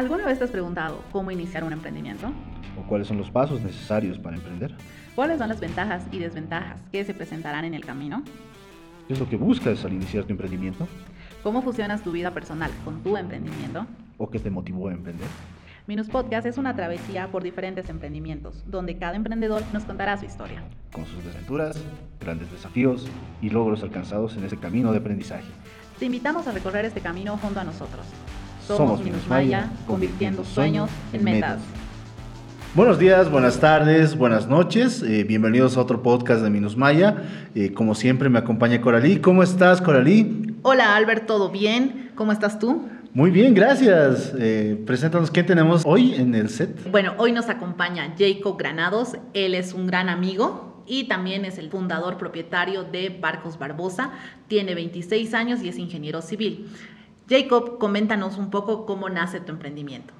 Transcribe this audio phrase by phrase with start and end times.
[0.00, 2.32] ¿Alguna vez te has preguntado cómo iniciar un emprendimiento?
[2.78, 4.74] ¿O cuáles son los pasos necesarios para emprender?
[5.14, 8.22] ¿Cuáles son las ventajas y desventajas que se presentarán en el camino?
[9.06, 10.88] ¿Qué es lo que buscas al iniciar tu emprendimiento?
[11.42, 13.86] ¿Cómo fusionas tu vida personal con tu emprendimiento?
[14.16, 15.28] ¿O qué te motivó a emprender?
[15.86, 20.62] Minus Podcast es una travesía por diferentes emprendimientos, donde cada emprendedor nos contará su historia.
[20.94, 21.78] Con sus desventuras,
[22.18, 23.06] grandes desafíos
[23.42, 25.50] y logros alcanzados en ese camino de aprendizaje.
[25.98, 28.06] Te invitamos a recorrer este camino junto a nosotros.
[28.76, 31.58] Somos Minus Maya, convirtiendo sueños en metas.
[32.76, 35.02] Buenos días, buenas tardes, buenas noches.
[35.02, 37.16] Eh, bienvenidos a otro podcast de Minus Maya.
[37.56, 39.16] Eh, como siempre me acompaña Coralí.
[39.16, 40.54] ¿Cómo estás, Coralí?
[40.62, 42.12] Hola, Albert, ¿todo bien?
[42.14, 42.88] ¿Cómo estás tú?
[43.12, 44.32] Muy bien, gracias.
[44.38, 46.88] Eh, preséntanos quién tenemos hoy en el set.
[46.92, 49.16] Bueno, hoy nos acompaña Jacob Granados.
[49.34, 54.12] Él es un gran amigo y también es el fundador propietario de Barcos Barbosa.
[54.46, 56.68] Tiene 26 años y es ingeniero civil.
[57.30, 60.12] Jacob, coméntanos un poco cómo nace tu emprendimiento.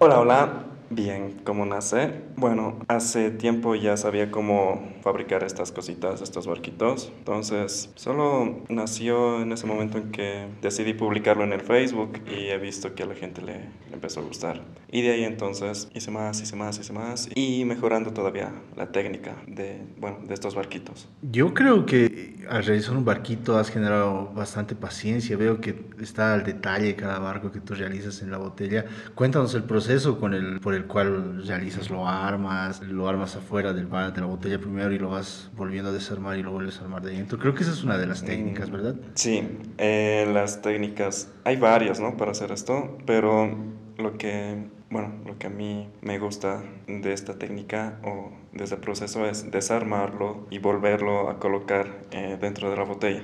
[0.00, 0.48] Hola, hola.
[0.90, 2.22] Bien, ¿cómo nace?
[2.36, 7.12] Bueno, hace tiempo ya sabía cómo fabricar estas cositas, estos barquitos.
[7.18, 12.58] Entonces, solo nació en ese momento en que decidí publicarlo en el Facebook y he
[12.58, 14.62] visto que a la gente le, le empezó a gustar.
[14.88, 19.36] Y de ahí entonces hice más, hice más, hice más y mejorando todavía la técnica
[19.48, 21.08] de, bueno, de estos barquitos.
[21.22, 25.36] Yo creo que al realizar un barquito has generado bastante paciencia.
[25.36, 28.84] Veo que está al detalle cada barco que tú realizas en la botella.
[29.14, 33.86] Cuéntanos el proceso con el, por el cual realizas, lo armas, lo armas afuera del
[33.86, 36.84] bar, de la botella primero y lo vas volviendo a desarmar y lo vuelves a
[36.84, 37.38] armar de dentro.
[37.38, 38.94] Creo que esa es una de las técnicas, ¿verdad?
[39.14, 42.16] Sí, eh, las técnicas, hay varias, ¿no?
[42.16, 43.56] Para hacer esto, pero
[43.96, 48.76] lo que, bueno, lo que a mí me gusta de esta técnica o de este
[48.76, 53.22] proceso es desarmarlo y volverlo a colocar eh, dentro de la botella.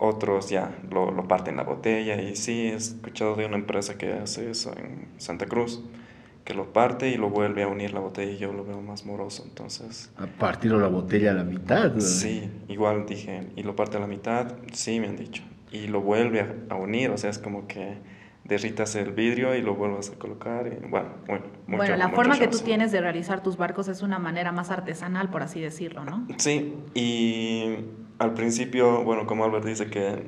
[0.00, 4.12] Otros ya lo, lo parten la botella y sí, he escuchado de una empresa que
[4.12, 5.82] hace eso en Santa Cruz
[6.48, 9.04] que lo parte y lo vuelve a unir la botella y yo lo veo más
[9.04, 10.10] moroso, entonces...
[10.16, 11.92] A partir la botella a la mitad.
[11.92, 12.00] ¿no?
[12.00, 16.00] Sí, igual dije, y lo parte a la mitad, sí me han dicho, y lo
[16.00, 17.98] vuelve a, a unir, o sea, es como que
[18.44, 21.44] derritas el vidrio y lo vuelvas a colocar, y bueno, bueno.
[21.66, 24.50] mucho- bueno, la mucho forma que tú tienes de realizar tus barcos es una manera
[24.50, 26.26] más artesanal, por así decirlo, ¿no?
[26.38, 27.76] Sí, y
[28.18, 30.22] al principio, bueno, como Albert dice que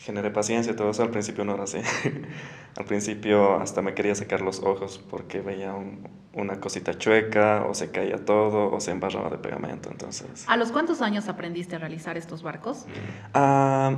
[0.00, 1.78] generé paciencia y todo eso, al principio no era así.
[2.76, 7.74] al principio hasta me quería sacar los ojos porque veía un- una cosita chueca o
[7.74, 10.44] se caía todo o se embarraba de pegamento, entonces...
[10.48, 12.86] ¿A los cuántos años aprendiste a realizar estos barcos?
[13.34, 13.96] Ah,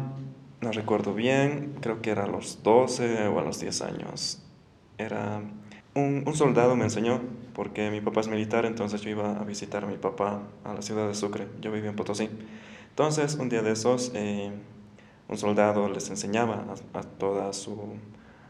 [0.61, 4.43] no recuerdo bien, creo que era a los 12 o a los 10 años.
[4.99, 5.41] Era
[5.95, 7.21] un, un soldado me enseñó,
[7.55, 10.81] porque mi papá es militar, entonces yo iba a visitar a mi papá a la
[10.83, 12.31] ciudad de Sucre, yo vivía en Potosí.
[12.91, 14.53] Entonces, un día de esos, eh,
[15.33, 17.77] un soldado les enseñaba a, a toda su,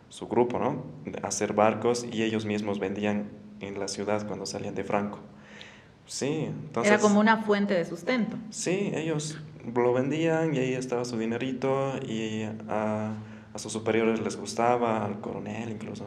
[0.09, 0.83] su grupo, ¿no?
[1.23, 5.19] A hacer barcos y ellos mismos vendían en la ciudad cuando salían de Franco.
[6.07, 6.93] Sí, entonces...
[6.93, 8.37] Era como una fuente de sustento.
[8.51, 9.39] Sí, ellos
[9.75, 13.15] lo vendían y ahí estaba su dinerito y a,
[13.55, 16.07] a sus superiores les gustaba, al coronel incluso,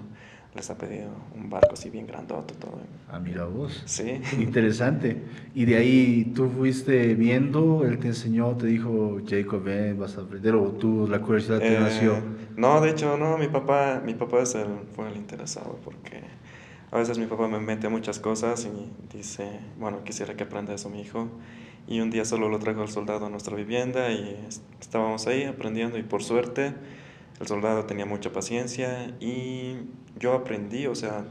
[0.55, 2.79] les ha pedido un barco así bien grandote todo.
[3.11, 3.83] Ah, mira vos.
[3.85, 4.21] Sí.
[4.39, 5.21] Interesante.
[5.53, 10.21] Y de ahí tú fuiste viendo, él te enseñó, te dijo, Jacob, ven, vas a
[10.21, 12.17] aprender, o tú, la curiosidad te Eh, nació.
[12.55, 16.21] No, de hecho, no, mi papá, mi papá es el, fue el interesado porque
[16.91, 20.89] a veces mi papá me mete muchas cosas y dice, bueno, quisiera que aprenda eso
[20.89, 21.27] mi hijo.
[21.87, 25.43] Y un día solo lo trajo el soldado a nuestra vivienda y es- estábamos ahí
[25.43, 26.73] aprendiendo y por suerte
[27.40, 29.78] el soldado tenía mucha paciencia y
[30.19, 31.25] yo aprendí, o sea...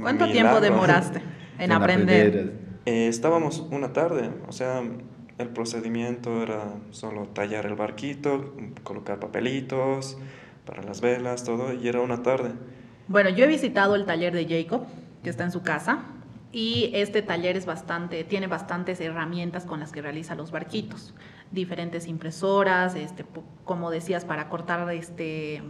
[0.00, 1.22] ¿Cuánto tiempo demoraste
[1.58, 2.52] en aprender?
[2.86, 4.82] Eh, estábamos una tarde, o sea,
[5.38, 10.18] el procedimiento era solo tallar el barquito, colocar papelitos
[10.66, 12.52] para las velas, todo, y era una tarde.
[13.08, 14.86] Bueno, yo he visitado el taller de Jacob,
[15.22, 16.04] que está en su casa,
[16.54, 21.12] y este taller es bastante, tiene bastantes herramientas con las que realiza los barquitos,
[21.50, 23.24] diferentes impresoras, este,
[23.64, 25.62] como decías, para cortar este,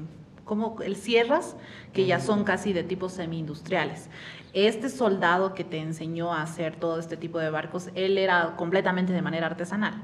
[0.44, 1.56] como el sierras,
[1.94, 4.10] que ya son casi de tipo semi-industriales.
[4.52, 9.14] Este soldado que te enseñó a hacer todo este tipo de barcos, él era completamente
[9.14, 9.94] de manera artesanal.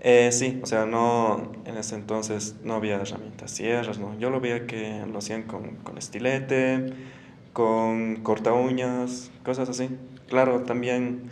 [0.00, 4.18] Eh, sí, o sea, no, en ese entonces no había herramientas sierras, ¿no?
[4.18, 6.92] Yo lo veía que lo hacían con, con estilete,
[7.52, 9.88] con corta uñas, cosas así.
[10.28, 11.30] Claro, también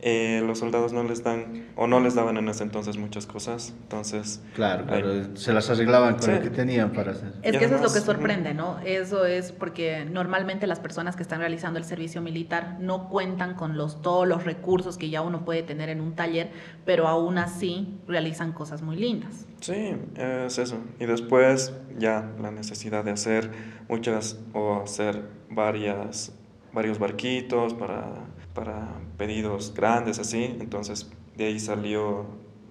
[0.00, 3.74] eh, los soldados no les dan o no les daban en ese entonces muchas cosas,
[3.82, 4.40] entonces...
[4.54, 6.30] Claro, ahí- claro, se las arreglaban con Sí.
[6.30, 7.32] lo que tenían para hacer.
[7.42, 8.78] Es que eso es lo que sorprende, ¿no?
[8.84, 13.76] Eso es porque normalmente las personas que están realizando el servicio militar no cuentan con
[13.76, 16.50] los, todos los recursos que ya uno puede tener en un taller,
[16.84, 19.46] pero aún así realizan cosas muy lindas.
[19.60, 20.78] Sí, es eso.
[21.00, 23.50] Y después ya la necesidad de hacer
[23.88, 26.32] muchas o hacer varias,
[26.72, 28.12] varios barquitos para,
[28.58, 30.56] para pedidos grandes así.
[30.60, 32.26] Entonces de ahí salió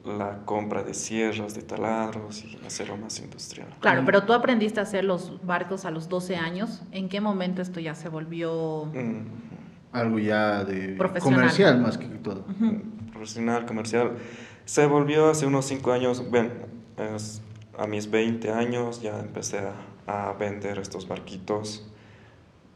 [0.06, 3.68] la compra de sierras, de taladros y hacerlo más industrial.
[3.80, 6.82] Claro, pero tú aprendiste a hacer los barcos a los 12 años.
[6.92, 8.86] ¿En qué momento esto ya se volvió...
[8.94, 9.26] Mm,
[9.94, 11.40] Algo ya de Profesional.
[11.40, 12.46] comercial más que todo.
[12.50, 12.82] Ujú.
[13.12, 14.12] profesional, comercial.
[14.66, 16.52] Se volvió hace unos 5 años, ven,
[17.16, 17.42] es-
[17.78, 21.88] a mis 20 años ya empecé a, a vender estos barquitos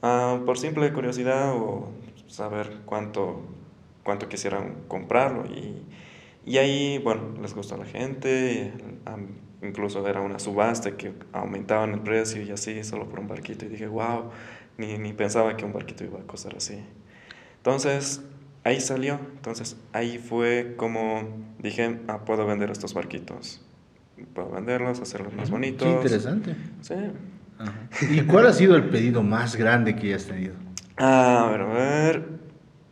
[0.01, 1.89] ah, por simple curiosidad o
[2.31, 3.43] saber cuánto,
[4.03, 5.45] cuánto quisieran comprarlo.
[5.45, 5.83] Y,
[6.45, 8.73] y ahí, bueno, les gustó a la gente,
[9.61, 13.65] incluso era una subasta que aumentaban el precio y así, solo por un barquito.
[13.65, 14.31] Y dije, wow,
[14.77, 16.83] ni, ni pensaba que un barquito iba a costar así.
[17.57, 18.21] Entonces,
[18.63, 19.19] ahí salió.
[19.35, 21.27] Entonces, ahí fue como
[21.59, 23.61] dije, ah, puedo vender estos barquitos.
[24.33, 25.87] Puedo venderlos, hacerlos más bonitos.
[25.87, 26.55] Qué interesante.
[26.81, 26.93] Sí.
[27.59, 27.73] Ajá.
[28.09, 30.55] ¿Y cuál ha sido el pedido más grande que hayas tenido?
[31.07, 32.15] A ver, a ver.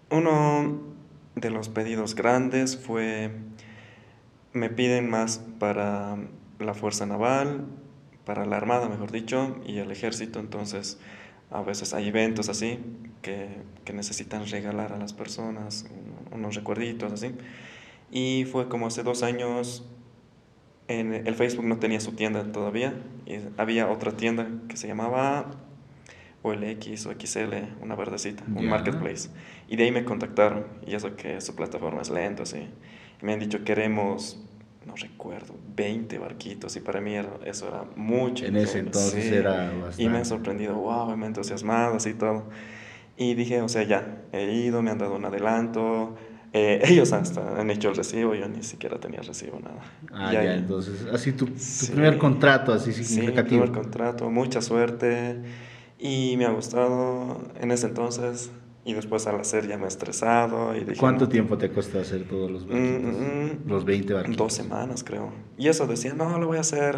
[0.09, 0.81] Uno
[1.35, 3.31] de los pedidos grandes fue,
[4.53, 6.17] me piden más para
[6.59, 7.65] la Fuerza Naval,
[8.25, 10.39] para la Armada, mejor dicho, y el Ejército.
[10.39, 10.99] Entonces,
[11.51, 12.79] a veces hay eventos así
[13.21, 15.85] que, que necesitan regalar a las personas
[16.31, 17.35] un- unos recuerditos así.
[18.11, 19.85] Y fue como hace dos años,
[20.87, 22.93] en el Facebook no tenía su tienda todavía,
[23.25, 25.51] y había otra tienda que se llamaba
[26.41, 28.69] o el X o XL, una verdecita, un Ya.
[28.69, 29.29] marketplace.
[29.67, 32.67] Y de ahí me contactaron, y eso que su plataforma es lento, así.
[33.21, 34.39] Y me han dicho, queremos,
[34.85, 38.45] no recuerdo, 20 barquitos, y para mí era- eso era mucho.
[38.45, 39.33] En ese entonces sí.
[39.33, 40.17] era Y me bastante.
[40.19, 42.45] ha sorprendido, wow, me he entusiasmado, así todo.
[43.17, 46.15] Y dije, o sea, ya, he ido, me han dado un adelanto.
[46.53, 49.81] eh, ellos hasta han hecho el recibo, yo ni siquiera tenía recibo, nada.
[50.11, 51.91] Ah, ya, ahí- entonces, así tu, tu Sí.
[51.91, 53.61] primer contrato, así Sí, significativo.
[53.65, 55.35] primer contrato, mucha suerte
[55.99, 58.49] y me ha gustado en ese entonces
[58.85, 61.99] y después al hacer ya me he estresado y dije, ¿Cuánto no, tiempo te costó
[61.99, 63.01] hacer todos los barquitos?
[63.13, 64.37] Mm, mm, los 20 barquitos.
[64.37, 65.31] Dos semanas creo.
[65.57, 66.95] Y eso decía, no, lo voy a hacer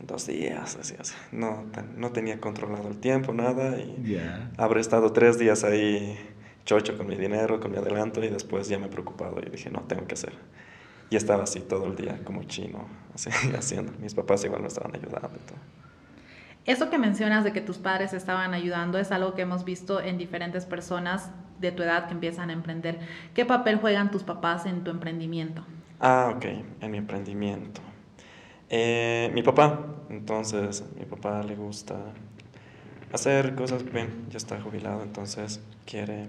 [0.00, 1.14] en dos días, así, así.
[1.30, 1.64] No,
[1.96, 4.50] no tenía controlado el tiempo, nada y Ya.
[4.58, 6.18] habré estado tres días ahí
[6.64, 9.70] chocho con mi dinero, con mi adelanto y después ya me he preocupado y dije,
[9.70, 10.32] no, tengo que hacer.
[11.08, 13.92] Y estaba así todo el día como chino, así haciendo.
[14.00, 15.58] Mis papás igual me estaban ayudando y todo.
[16.70, 20.18] Eso que mencionas de que tus padres estaban ayudando es algo que hemos visto en
[20.18, 23.00] diferentes personas de tu edad que empiezan a emprender.
[23.34, 25.64] ¿Qué papel juegan tus papás en tu emprendimiento?
[25.98, 26.44] Ah, ok,
[26.80, 27.80] en mi emprendimiento.
[28.68, 31.96] Eh, mi papá, entonces, mi papá le gusta
[33.12, 36.28] hacer cosas, bien, ya está jubilado, entonces quiere,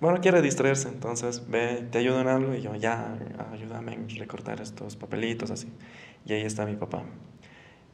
[0.00, 3.16] bueno, quiere distraerse, entonces ve, te ayudo en algo y yo, ya,
[3.54, 5.72] ayúdame en recortar estos papelitos, así.
[6.26, 7.04] Y ahí está mi papá.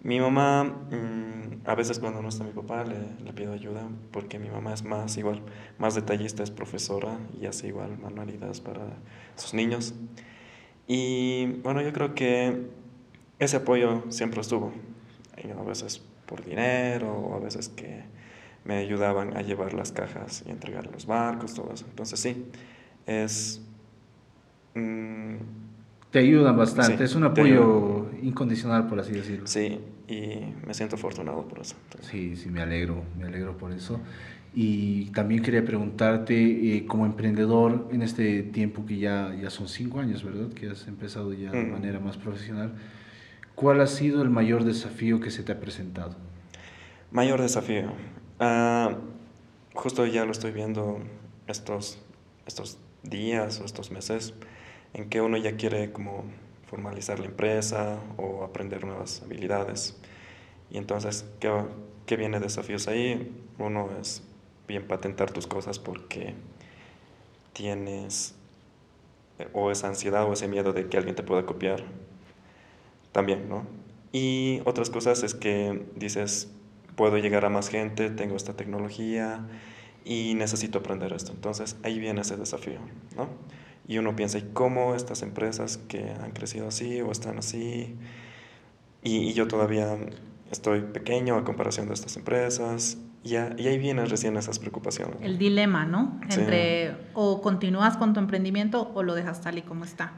[0.03, 4.39] Mi mamá, mm, a veces cuando no está mi papá le, le pido ayuda porque
[4.39, 5.43] mi mamá es más igual,
[5.79, 8.87] más detallista, es profesora y hace igual manualidades para
[9.37, 9.95] sus niños.
[10.87, 12.67] Y bueno, yo creo que
[13.39, 14.73] ese apoyo siempre estuvo.
[15.43, 18.05] Y a veces por dinero o a veces que
[18.65, 21.87] me ayudaban a llevar las cajas y entregar los barcos, todo eso.
[21.89, 22.47] Entonces sí,
[23.07, 23.63] es...
[24.75, 25.37] mm,
[26.11, 29.47] Te ayudan bastante, Sí, es un apoyo incondicional, por así decirlo.
[29.47, 29.79] sí,
[30.09, 31.77] y me siento afortunado por eso.
[32.01, 34.01] Sí, sí, me alegro, me alegro por eso.
[34.53, 36.35] Y también quería preguntarte,
[36.77, 40.49] eh, como emprendedor, en este tiempo que ya, ya son cinco años, ¿verdad?
[40.53, 41.71] Que has empezado ya de Mm.
[41.71, 42.73] manera más profesional,
[43.55, 46.17] ¿cuál ha sido el mayor desafío que se te ha presentado?
[47.13, 47.93] Mayor desafío.
[48.41, 48.97] Ah,
[49.75, 50.99] justo ya lo estoy viendo
[51.47, 52.01] estos,
[52.47, 54.35] estos días o estos meses
[54.95, 56.25] en que uno ya quiere como
[56.67, 59.97] formalizar la empresa o aprender nuevas habilidades.
[60.71, 61.53] Y entonces, ¿qué,
[62.07, 63.35] qué viene de desafíos ahí?
[63.59, 64.23] Uno es
[64.69, 66.35] bien patentar tus cosas porque
[67.53, 68.35] tienes
[69.39, 71.83] eh, o esa ansiedad o ese miedo de que alguien te pueda copiar.
[73.13, 73.67] También, ¿no?
[74.13, 76.49] Y otras cosas es que dices,
[76.97, 79.47] puedo llegar a más gente, tengo esta tecnología
[80.05, 81.33] y necesito aprender esto.
[81.33, 82.79] Entonces ahí viene ese desafío,
[83.17, 83.29] ¿no?
[83.91, 87.97] Y uno piensa, ¿y cómo estas empresas que han crecido así o están así?
[89.03, 89.99] Y, y yo todavía
[90.53, 95.17] estoy pequeño a comparación de estas empresas y, y ahí vienen recién esas preocupaciones.
[95.23, 96.21] El dilema, ¿no?
[96.31, 100.13] Entre o continúas con tu emprendimiento o lo dejas tal y como está.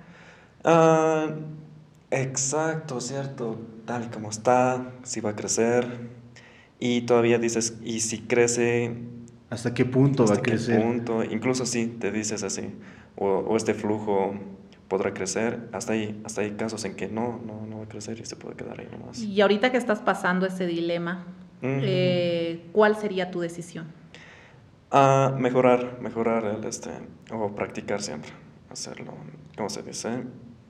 [0.64, 1.30] Ah,
[2.10, 6.10] exacto, cierto, tal y como está, si va a crecer.
[6.78, 8.98] Y todavía dices, ¿y si crece?
[9.48, 10.78] ¿Hasta qué punto va a crecer?
[10.78, 11.24] Qué punto?
[11.24, 12.70] Incluso si te dices así,
[13.16, 14.34] o, o, este flujo
[14.88, 18.18] podrá crecer, hasta ahí, hasta hay casos en que no, no, no va a crecer
[18.20, 19.20] y se puede quedar ahí nomás.
[19.20, 21.24] Y ahorita que estás pasando ese dilema,
[21.62, 23.86] eh, ¿cuál sería tu decisión?
[24.90, 26.90] Ah, mejorar, mejorar el este,
[27.30, 28.30] o practicar siempre,
[28.70, 29.14] hacerlo,
[29.56, 30.24] ¿cómo se dice?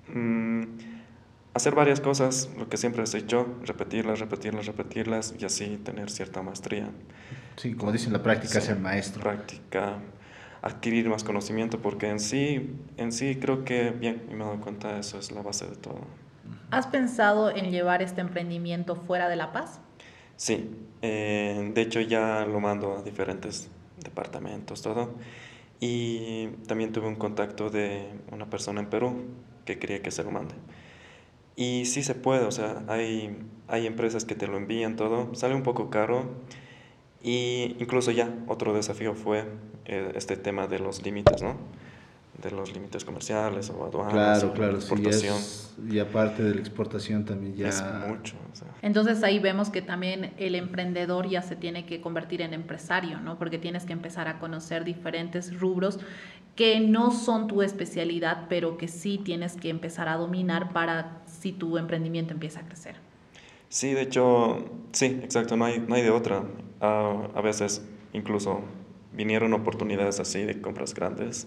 [0.07, 0.63] Mm,
[1.55, 6.43] hacer varias cosas, lo que siempre has hecho, repetirlas, repetirlas, repetirlas y así tener cierta
[6.43, 6.91] maestría.
[7.57, 9.23] Sí, como dicen, la práctica es el maestro.
[9.23, 9.99] Práctica,
[10.63, 14.99] adquirir más conocimiento, porque en sí, en sí creo que, bien, me he dado cuenta,
[14.99, 16.01] eso es la base de todo.
[16.71, 19.81] ¿Has pensado en llevar este emprendimiento fuera de La Paz?
[20.37, 20.71] Sí,
[21.03, 23.71] eh, de hecho ya lo mando a diferentes
[24.03, 25.15] departamentos, todo.
[25.81, 29.25] Y también tuve un contacto de una persona en Perú
[29.65, 30.55] que quería que se lo mande.
[31.57, 33.37] Y sí se puede, o sea, hay,
[33.69, 36.31] hay empresas que te lo envían todo, sale un poco caro.
[37.23, 39.45] Y incluso ya otro desafío fue
[39.85, 41.57] eh, este tema de los límites, ¿no?
[42.43, 45.37] de los límites comerciales o aduanas claro, claro, exportación.
[45.89, 47.69] y aparte de la exportación también ya...
[47.69, 48.37] Es mucho.
[48.81, 53.39] Entonces ahí vemos que también el emprendedor ya se tiene que convertir en empresario, ¿no?
[53.39, 56.01] Porque tienes que empezar a conocer diferentes rubros
[56.57, 61.53] que no son tu especialidad, pero que sí tienes que empezar a dominar para si
[61.53, 62.97] tu emprendimiento empieza a crecer.
[63.73, 66.43] Sí, de hecho, sí, exacto, no hay, no hay de otra.
[66.83, 67.81] Ah, a veces
[68.13, 68.61] incluso
[69.15, 71.47] vinieron oportunidades así de compras grandes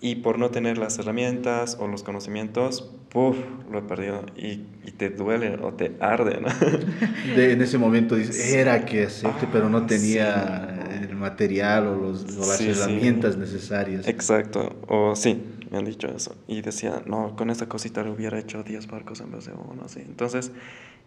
[0.00, 3.36] y por no tener las herramientas o los conocimientos, ¡puf!
[3.68, 6.48] lo he perdido y, y te duele o te arde, ¿no?
[7.34, 12.36] De, en ese momento dices, era que acepte, pero no tenía el material o, los,
[12.36, 14.06] o las herramientas necesarias.
[14.06, 16.36] Exacto, o sí, me han dicho eso.
[16.46, 19.82] Y decía, no, con esta cosita le hubiera hecho 10 barcos en vez de uno,
[19.84, 20.00] así.
[20.00, 20.52] Entonces,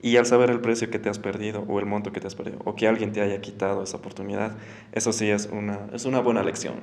[0.02, 2.36] y al saber el precio que te has perdido o el monto que te has
[2.36, 4.56] perdido o que alguien te haya quitado esa oportunidad,
[4.92, 6.76] eso sí es una, es una buena lección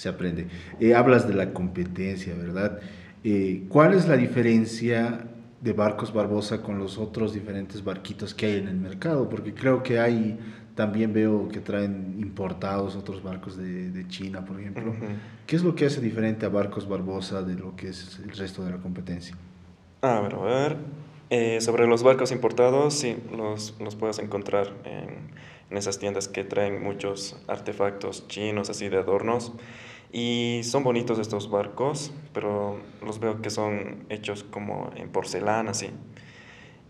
[0.00, 0.46] se aprende.
[0.80, 2.80] Eh, hablas de la competencia, ¿verdad?
[3.22, 5.26] Eh, ¿Cuál es la diferencia
[5.60, 9.28] de Barcos Barbosa con los otros diferentes barquitos que hay en el mercado?
[9.28, 10.38] Porque creo que hay,
[10.74, 14.94] también veo que traen importados otros barcos de, de China, por ejemplo.
[15.46, 18.64] ¿Qué es lo que hace diferente a Barcos Barbosa de lo que es el resto
[18.64, 19.36] de la competencia?
[20.02, 20.76] A ver, a ver.
[21.30, 25.30] Eh, sobre los barcos importados, sí, los, los puedes encontrar en,
[25.70, 29.52] en esas tiendas que traen muchos artefactos chinos, así de adornos.
[30.12, 35.90] Y son bonitos estos barcos, pero los veo que son hechos como en porcelana, así.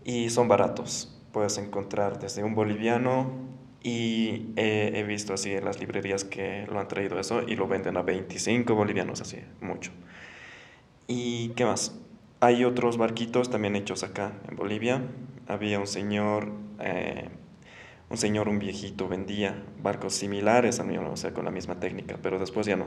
[0.03, 1.15] Y son baratos.
[1.31, 3.50] Puedes encontrar desde un boliviano
[3.83, 7.97] y he, visto así en las librerías que lo han traído eso y lo venden
[7.97, 9.91] a 25 bolivianos, así, mucho.
[11.07, 11.97] ¿Y qué más?
[12.39, 15.01] Hay otros barquitos también hechos acá en Bolivia.
[15.47, 17.29] Había un señor, eh,
[18.09, 22.19] un señor, un viejito, vendía barcos similares a mí, o sea, con la misma técnica,
[22.21, 22.85] pero después ya no.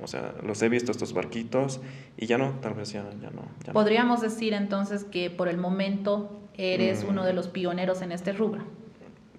[0.00, 1.80] O sea, los he visto estos barquitos
[2.16, 3.42] y ya no, tal vez ya, ya no.
[3.72, 8.62] Podríamos decir entonces que por el momento eres uno de los pioneros en este rubro.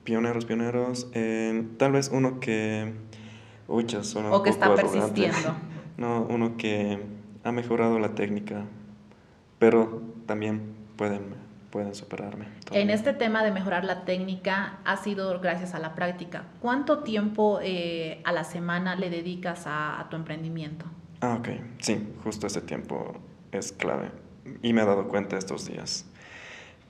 [0.10, 1.08] Pioneros, pioneros.
[1.78, 2.96] tal vez uno que...
[3.68, 5.56] Uy, suena o que está persistiendo.
[5.98, 6.98] no, uno que
[7.44, 8.66] ha mejorado la técnica,
[9.60, 11.36] pero también pueden
[11.70, 12.48] pueden superarme.
[12.72, 16.46] En este tema de mejorar la técnica ha sido gracias a la práctica.
[16.60, 20.88] ¿Cuánto tiempo eh, a la semana le dedicas a, tu emprendimiento?
[21.22, 21.50] Ah, ok.
[21.78, 23.14] Sí, justo ese tiempo
[23.52, 24.10] es clave.
[24.64, 26.08] Y me he dado cuenta estos días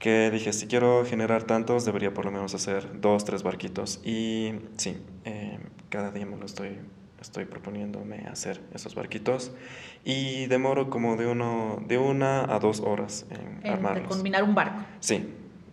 [0.00, 4.00] que dije, si quiero generar tantos, debería por lo menos hacer dos, tres barquitos.
[4.04, 6.78] Y sí, eh, cada día me lo estoy
[7.20, 9.52] estoy proponiéndome hacer esos barquitos
[10.04, 14.08] y demoro como de, uno, de una a dos horas en, en armarlos.
[14.08, 14.82] combinar un barco.
[15.00, 15.28] Sí,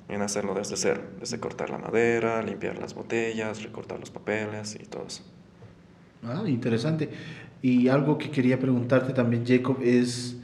[0.10, 4.86] en hacerlo desde cero, desde cortar la madera, limpiar las botellas, recortar los papeles y
[4.86, 5.24] todo eso.
[6.24, 7.10] Ah, interesante.
[7.62, 10.38] Y algo que quería preguntarte también, Jacob, es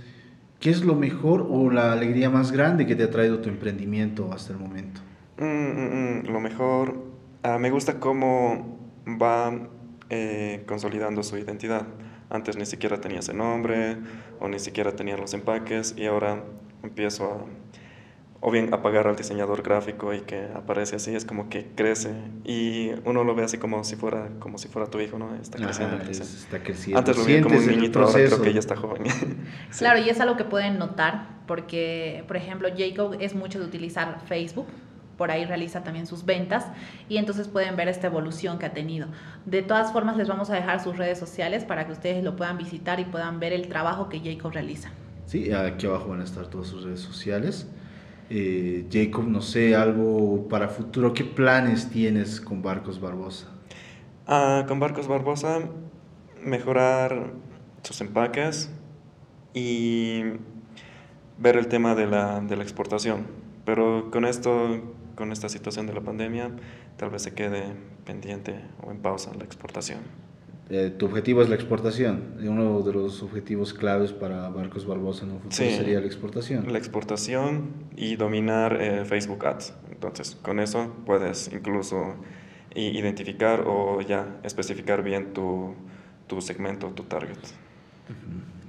[0.63, 4.31] ¿qué es lo mejor o la alegría más grande que te ha traído tu emprendimiento
[4.31, 5.01] hasta el momento?
[5.37, 7.03] Mm, mm, mm, lo mejor,
[7.43, 9.51] ah, me gusta cómo va
[10.09, 11.85] eh, consolidando su identidad.
[12.29, 13.97] Antes ni siquiera tenía ese nombre
[14.39, 16.41] o ni siquiera tenía los empaques y ahora
[16.81, 17.45] empiezo a
[18.45, 22.13] o bien a pagar al diseñador gráfico y que aparece así, es como que crece
[22.43, 25.33] y uno lo ve así como si fuera como si fuera tu hijo, ¿no?
[25.35, 25.95] Está creciendo.
[26.03, 26.99] está creciendo.
[26.99, 29.03] Antes lo vi como un niñito, ahora creo que ya está joven.
[29.77, 34.19] Claro, y es algo que pueden notar porque, por ejemplo, Jacob es mucho de utilizar
[34.25, 34.67] Facebook
[35.17, 36.65] por ahí realiza también sus ventas
[37.07, 39.07] y entonces pueden ver esta evolución que ha tenido.
[39.45, 42.57] De todas formas, les vamos a dejar sus redes sociales para que ustedes lo puedan
[42.57, 44.91] visitar y puedan ver el trabajo que Jacob realiza.
[45.27, 47.67] Sí, aquí abajo van a estar todas sus redes sociales.
[48.35, 53.51] Eh, Jacob, no sé, algo para futuro, ¿qué planes tienes con Barcos Barbosa?
[54.25, 55.59] Ah, con Barcos Barbosa,
[56.43, 57.33] mejorar
[57.83, 58.71] sus empaques
[59.53, 60.23] y
[61.37, 63.27] ver el tema de la, de la exportación.
[63.65, 64.81] Pero con esto
[65.15, 66.49] con esta situación de la pandemia,
[66.97, 69.99] tal vez se quede pendiente o en pausa la exportación.
[70.69, 72.35] Eh, tu objetivo es la exportación.
[72.41, 76.71] Uno de los objetivos claves para Barcos Barbosa en un futuro sería la exportación.
[76.71, 79.73] La exportación y dominar eh, Facebook Ads.
[79.91, 82.15] Entonces, con eso puedes incluso
[82.75, 85.75] identificar o ya especificar bien tu,
[86.27, 87.37] tu segmento, tu target.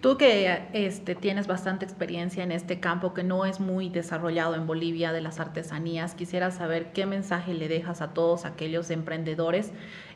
[0.05, 4.67] Tú que este, tienes bastante experiencia en este campo que no es muy desarrollado en
[4.67, 9.73] Bolivia de las artesanías, quisiera saber qué mensaje le dejas a todos aquellos emprendedores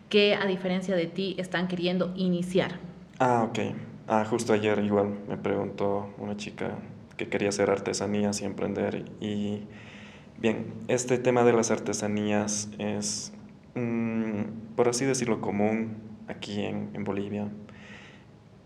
[0.08, 2.78] que a diferencia de ti están queriendo iniciar.
[3.18, 3.58] Ah, ok.
[4.06, 6.78] Ah, justo ayer igual me preguntó una chica
[7.16, 9.64] que quería hacer artesanías y emprender y
[10.38, 13.32] bien, este tema de las artesanías es,
[13.74, 15.96] mm, por así decirlo, común
[16.28, 17.48] aquí en, en Bolivia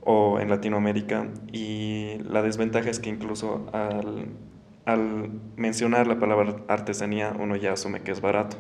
[0.04, 4.26] o en Latinoamérica y la desventaja es que incluso al,
[4.84, 8.58] al mencionar la palabra artesanía uno ya asume que es barato.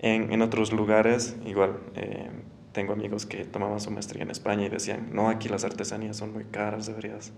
[0.00, 2.28] En, en otros lugares, igual, eh,
[2.72, 6.32] tengo amigos que tomaban su maestría en España y decían, no, aquí las artesanías son
[6.32, 7.32] muy caras, deberías,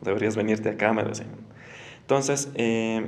[0.00, 1.28] deberías venirte acá, me decían.
[2.00, 3.06] Entonces, eh,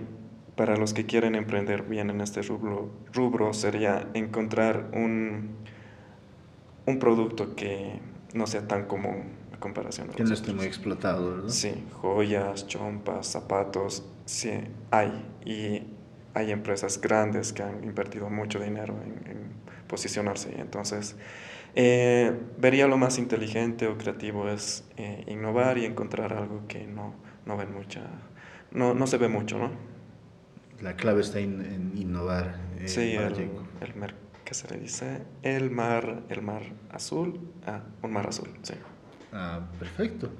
[0.56, 5.56] para los que quieren emprender bien en este rubro, rubro sería encontrar un,
[6.86, 8.00] un producto que
[8.34, 10.08] no sea tan común comparación.
[10.08, 11.48] que no esté muy explotado, ¿verdad?
[11.48, 14.50] Sí, joyas, chompas, zapatos, sí,
[14.90, 15.24] hay.
[15.44, 15.82] Y
[16.34, 19.58] hay empresas grandes que han invertido mucho dinero en,
[19.88, 20.54] posicionarse.
[20.60, 21.16] Entonces,
[21.74, 27.14] eh, vería lo más inteligente o creativo es eh, innovar y encontrar algo que no,
[27.46, 28.02] no ven mucha,
[28.70, 29.70] no, no se ve mucho, ¿no?
[30.82, 32.60] La clave está en, innovar.
[32.78, 33.32] Eh, sí, el,
[33.80, 35.22] el ¿qué se le dice?
[35.42, 38.74] El mar, el mar azul, ah, un mar azul, sí.
[39.32, 40.30] Ah, perfecto.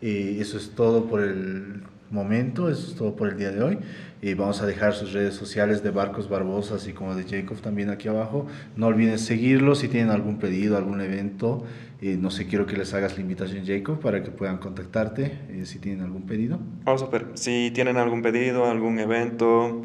[0.00, 3.78] Y eso es todo por el momento, eso es todo por el día de hoy.
[4.20, 7.90] Y vamos a dejar sus redes sociales de Barcos Barbosa, así como de Jacob también
[7.90, 8.46] aquí abajo.
[8.74, 11.64] No olviden seguirlo si tienen algún pedido, algún evento.
[12.00, 15.62] Eh, no sé, quiero que les hagas la invitación, Jacob, para que puedan contactarte eh,
[15.64, 16.58] si tienen algún pedido.
[16.84, 19.82] Vamos a ver, si tienen algún pedido, algún evento,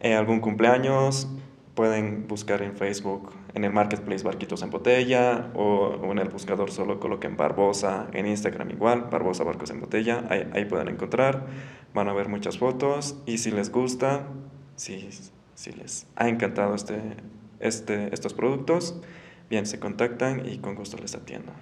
[0.00, 1.28] eh, algún cumpleaños,
[1.74, 7.00] pueden buscar en Facebook, en el Marketplace Barquitos en Botella o, en el buscador solo
[7.00, 11.46] coloquen Barbosa, en Instagram igual, Barbosa Barcos en Botella, ahí, ahí pueden encontrar,
[11.94, 14.26] van a ver muchas fotos y si les gusta,
[14.76, 15.08] si,
[15.54, 17.00] si les ha encantado este,
[17.58, 19.00] este, estos productos,
[19.48, 21.52] bien, se contactan y con gusto les atiendo.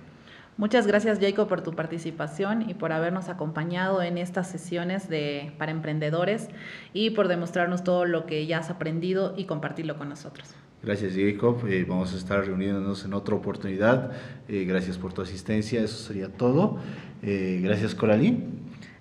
[0.58, 5.70] Muchas gracias Jacob por tu participación y por habernos acompañado en estas sesiones de, para
[5.70, 6.48] emprendedores
[6.92, 10.56] y por demostrarnos todo lo que ya has aprendido y compartirlo con nosotros.
[10.82, 14.10] Gracias Jacob, eh, vamos a estar reuniéndonos en otra oportunidad.
[14.48, 16.78] Eh, gracias por tu asistencia, eso sería todo.
[17.22, 18.44] Eh, gracias Coralí.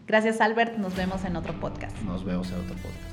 [0.06, 2.00] Gracias Albert, nos vemos en otro podcast.
[2.04, 3.07] Nos vemos en otro podcast.